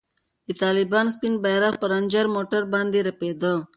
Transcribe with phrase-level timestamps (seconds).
[0.47, 3.53] د طالبانو سپین بیرغ پر رنجر موټر باندې رپېده.